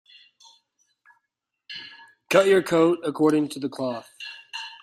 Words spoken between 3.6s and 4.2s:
cloth.